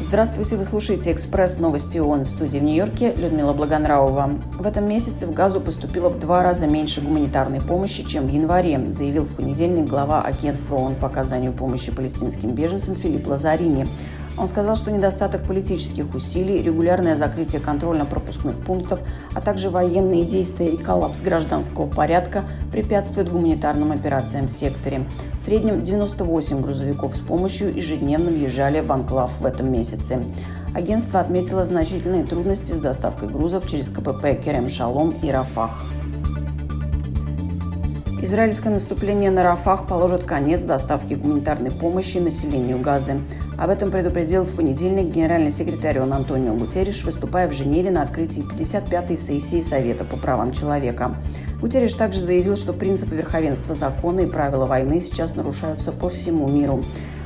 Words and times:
Здравствуйте, 0.00 0.56
вы 0.56 0.64
слушаете 0.64 1.12
«Экспресс 1.12 1.58
новости 1.58 1.98
ООН» 1.98 2.22
в 2.24 2.30
студии 2.30 2.58
в 2.58 2.62
Нью-Йорке 2.62 3.12
Людмила 3.14 3.52
Благонравова. 3.52 4.30
В 4.58 4.66
этом 4.66 4.88
месяце 4.88 5.26
в 5.26 5.34
Газу 5.34 5.60
поступило 5.60 6.08
в 6.08 6.18
два 6.18 6.42
раза 6.42 6.66
меньше 6.66 7.02
гуманитарной 7.02 7.60
помощи, 7.60 8.02
чем 8.02 8.26
в 8.26 8.30
январе, 8.30 8.90
заявил 8.90 9.24
в 9.24 9.36
понедельник 9.36 9.84
глава 9.86 10.22
агентства 10.22 10.76
ООН 10.76 10.94
по 10.94 11.08
оказанию 11.08 11.52
помощи 11.52 11.92
палестинским 11.92 12.52
беженцам 12.52 12.96
Филипп 12.96 13.26
Лазарини. 13.26 13.86
Он 14.36 14.48
сказал, 14.48 14.76
что 14.76 14.90
недостаток 14.90 15.46
политических 15.46 16.12
усилий, 16.14 16.62
регулярное 16.62 17.16
закрытие 17.16 17.60
контрольно-пропускных 17.60 18.58
пунктов, 18.64 19.00
а 19.32 19.40
также 19.40 19.70
военные 19.70 20.24
действия 20.24 20.68
и 20.68 20.76
коллапс 20.76 21.20
гражданского 21.20 21.86
порядка 21.86 22.44
препятствуют 22.72 23.30
гуманитарным 23.30 23.92
операциям 23.92 24.46
в 24.46 24.50
секторе. 24.50 25.04
В 25.34 25.40
среднем 25.40 25.82
98 25.82 26.60
грузовиков 26.60 27.16
с 27.16 27.20
помощью 27.20 27.74
ежедневно 27.74 28.30
въезжали 28.30 28.80
в 28.80 28.90
анклав 28.90 29.30
в 29.38 29.46
этом 29.46 29.72
месяце. 29.72 30.24
Агентство 30.74 31.20
отметило 31.20 31.64
значительные 31.64 32.24
трудности 32.24 32.72
с 32.72 32.80
доставкой 32.80 33.28
грузов 33.28 33.68
через 33.68 33.88
КПП 33.88 34.34
Керем 34.44 34.68
Шалом 34.68 35.12
и 35.22 35.30
Рафах. 35.30 35.84
Израильское 38.24 38.70
наступление 38.70 39.30
на 39.30 39.42
Рафах 39.42 39.86
положит 39.86 40.24
конец 40.24 40.62
доставке 40.62 41.14
гуманитарной 41.14 41.70
помощи 41.70 42.16
населению 42.16 42.78
Газы. 42.78 43.20
Об 43.58 43.68
этом 43.68 43.90
предупредил 43.90 44.44
в 44.44 44.56
понедельник 44.56 45.12
генеральный 45.14 45.50
секретарь 45.50 46.00
ООН 46.00 46.14
Антонио 46.14 46.54
Гутерриш, 46.54 47.04
выступая 47.04 47.50
в 47.50 47.52
Женеве 47.52 47.90
на 47.90 48.00
открытии 48.00 48.42
55-й 48.42 49.18
сессии 49.18 49.60
Совета 49.60 50.06
по 50.06 50.16
правам 50.16 50.52
человека. 50.52 51.14
Гутерриш 51.60 51.92
также 51.92 52.18
заявил, 52.18 52.56
что 52.56 52.72
принципы 52.72 53.14
верховенства 53.14 53.74
закона 53.74 54.20
и 54.20 54.26
правила 54.26 54.64
войны 54.64 55.00
сейчас 55.00 55.34
нарушаются 55.34 55.92
по 55.92 56.08
всему 56.08 56.48
миру. 56.48 56.82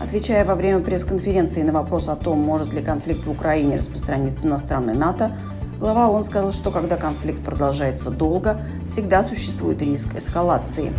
Отвечая 0.00 0.44
во 0.44 0.56
время 0.56 0.80
пресс-конференции 0.80 1.62
на 1.62 1.72
вопрос 1.72 2.08
о 2.08 2.16
том, 2.16 2.40
может 2.40 2.72
ли 2.72 2.82
конфликт 2.82 3.26
в 3.26 3.30
Украине 3.30 3.76
распространиться 3.76 4.48
на 4.48 4.58
страны 4.58 4.94
НАТО, 4.94 5.36
Глава 5.80 6.10
ООН 6.10 6.22
сказал, 6.24 6.52
что 6.52 6.70
когда 6.70 6.98
конфликт 6.98 7.42
продолжается 7.42 8.10
долго, 8.10 8.60
всегда 8.86 9.22
существует 9.22 9.80
риск 9.80 10.14
эскалации. 10.14 10.92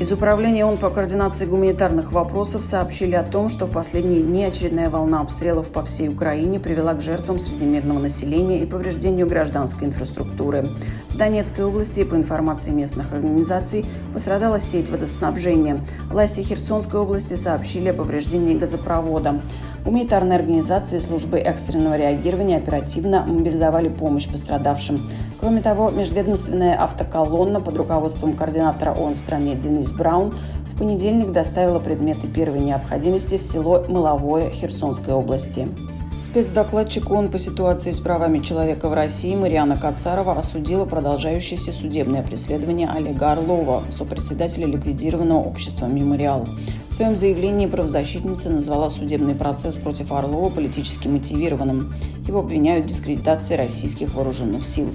Из 0.00 0.10
Управления 0.10 0.64
ООН 0.64 0.78
по 0.78 0.88
координации 0.88 1.44
гуманитарных 1.44 2.10
вопросов 2.10 2.64
сообщили 2.64 3.14
о 3.14 3.22
том, 3.22 3.50
что 3.50 3.66
в 3.66 3.70
последние 3.70 4.22
дни 4.22 4.44
очередная 4.44 4.88
волна 4.88 5.20
обстрелов 5.20 5.68
по 5.68 5.84
всей 5.84 6.08
Украине 6.08 6.58
привела 6.58 6.94
к 6.94 7.02
жертвам 7.02 7.38
среди 7.38 7.66
мирного 7.66 7.98
населения 7.98 8.60
и 8.60 8.66
повреждению 8.66 9.26
гражданской 9.26 9.86
инфраструктуры. 9.86 10.66
В 11.10 11.18
Донецкой 11.18 11.66
области, 11.66 12.02
по 12.04 12.14
информации 12.14 12.70
местных 12.70 13.12
организаций, 13.12 13.84
пострадала 14.14 14.58
сеть 14.58 14.88
водоснабжения. 14.88 15.80
Власти 16.08 16.40
Херсонской 16.40 16.98
области 16.98 17.34
сообщили 17.34 17.90
о 17.90 17.92
повреждении 17.92 18.56
газопровода. 18.56 19.42
Гуманитарные 19.84 20.38
организации 20.38 20.98
службы 20.98 21.38
экстренного 21.38 21.98
реагирования 21.98 22.56
оперативно 22.56 23.24
мобилизовали 23.26 23.90
помощь 23.90 24.28
пострадавшим. 24.28 25.00
Кроме 25.40 25.62
того, 25.62 25.90
межведомственная 25.90 26.74
автоколонна 26.74 27.60
под 27.60 27.76
руководством 27.76 28.34
координатора 28.34 28.92
ООН 28.92 29.14
в 29.14 29.18
стране 29.18 29.54
Денис 29.90 29.98
Браун 29.98 30.32
в 30.72 30.78
понедельник 30.78 31.32
доставила 31.32 31.80
предметы 31.80 32.28
первой 32.28 32.60
необходимости 32.60 33.38
в 33.38 33.42
село 33.42 33.84
Мыловое 33.88 34.50
Херсонской 34.50 35.12
области. 35.12 35.68
Спецдокладчик 36.16 37.10
ООН 37.10 37.30
по 37.30 37.38
ситуации 37.38 37.90
с 37.90 37.98
правами 37.98 38.38
человека 38.38 38.88
в 38.88 38.94
России 38.94 39.34
Мариана 39.34 39.76
Кацарова 39.76 40.32
осудила 40.36 40.84
продолжающееся 40.84 41.72
судебное 41.72 42.22
преследование 42.22 42.88
Олега 42.88 43.32
Орлова, 43.32 43.82
сопредседателя 43.90 44.66
ликвидированного 44.66 45.40
общества 45.40 45.86
«Мемориал». 45.86 46.46
В 46.90 46.94
своем 46.94 47.16
заявлении 47.16 47.66
правозащитница 47.66 48.50
назвала 48.50 48.90
судебный 48.90 49.34
процесс 49.34 49.76
против 49.76 50.12
Орлова 50.12 50.50
политически 50.50 51.08
мотивированным. 51.08 51.94
Его 52.28 52.40
обвиняют 52.40 52.84
в 52.84 52.88
дискредитации 52.88 53.54
российских 53.54 54.14
вооруженных 54.14 54.66
сил. 54.66 54.90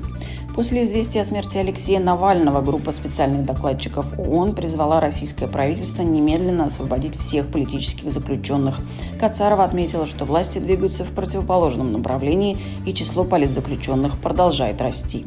После 0.55 0.83
известия 0.83 1.21
о 1.21 1.25
смерти 1.25 1.57
Алексея 1.57 1.99
Навального 1.99 2.61
группа 2.61 2.93
специальных 2.93 3.43
докладчиков 3.45 4.17
ООН 4.17 4.55
призвала 4.55 5.01
российское 5.01 5.47
правительство 5.47 6.01
немедленно 6.01 6.63
освободить 6.63 7.19
всех 7.19 7.51
политических 7.51 8.09
заключенных. 8.09 8.77
Кацарова 9.19 9.65
отметила, 9.65 10.05
что 10.05 10.23
власти 10.23 10.59
двигаются 10.59 11.03
в 11.03 11.11
противоположном 11.11 11.91
направлении 11.91 12.57
и 12.85 12.93
число 12.93 13.25
политзаключенных 13.25 14.17
продолжает 14.21 14.81
расти. 14.81 15.25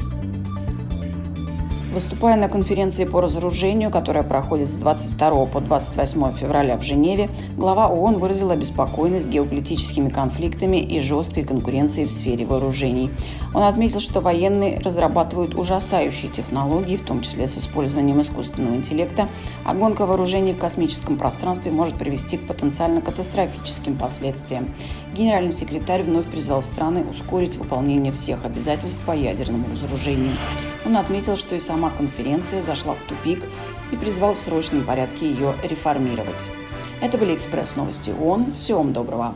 Выступая 1.93 2.37
на 2.37 2.51
конференции 2.51 3.07
по 3.07 3.23
разоружению, 3.23 3.91
которая 3.91 4.23
проходит 4.23 4.69
с 4.69 4.75
22 4.75 5.47
по 5.47 5.61
28 5.61 6.37
февраля 6.37 6.77
в 6.77 6.83
Женеве, 6.83 7.31
глава 7.57 7.89
ООН 7.89 8.19
выразил 8.19 8.51
обеспокоенность 8.51 9.29
геополитическими 9.29 10.11
конфликтами 10.11 10.77
и 10.77 11.01
жесткой 11.01 11.45
конкуренцией 11.45 12.07
в 12.07 12.11
сфере 12.11 12.45
вооружений. 12.45 13.11
Он 13.55 13.63
отметил, 13.63 14.01
что 14.01 14.21
военные 14.21 14.81
разрабатывают 14.81 15.55
ужасающие 15.55 16.31
технологии, 16.31 16.99
в 16.99 17.07
том 17.07 17.23
числе 17.23 17.49
с 17.49 17.57
использованием 17.57 18.21
искусственного 18.21 18.75
интеллекта, 18.75 19.27
а 19.65 19.73
гонка 19.73 20.05
вооружений 20.05 20.53
в 20.53 20.59
космическом 20.59 21.17
пространстве 21.17 21.73
может 21.73 21.97
привести 21.97 22.37
к 22.37 22.47
потенциально 22.47 23.01
катастрофическим 23.01 23.97
последствиям. 23.97 24.69
Генеральный 25.15 25.53
секретарь 25.53 26.03
вновь 26.03 26.27
призвал 26.27 26.61
страны 26.61 27.07
ускорить 27.09 27.57
выполнение 27.57 28.13
всех 28.13 28.45
обязательств 28.45 29.01
по 29.07 29.13
ядерному 29.13 29.65
разоружению. 29.73 30.37
Он 30.85 30.97
отметил, 30.97 31.37
что 31.37 31.55
и 31.55 31.61
сама 31.61 31.91
конференция 31.91 32.63
зашла 32.63 32.95
в 32.95 33.03
тупик 33.03 33.43
и 33.93 33.97
призвал 33.97 34.35
в 34.35 34.41
срочном 34.41 34.85
порядке 34.85 35.29
ее 35.29 35.55
реформировать. 35.63 36.49
Это 37.01 37.19
были 37.19 37.35
«Экспресс-новости 37.35 38.11
ООН». 38.11 38.55
Всего 38.55 38.79
вам 38.79 38.93
доброго. 38.93 39.35